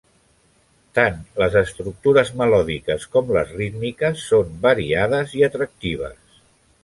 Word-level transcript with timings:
Tant 0.99 1.19
les 1.41 1.57
estructures 1.61 2.31
melòdiques 2.39 3.05
com 3.17 3.29
les 3.37 3.53
rítmiques 3.59 4.23
són 4.31 4.55
variades 4.65 5.37
i 5.41 5.45
atractives. 5.49 6.41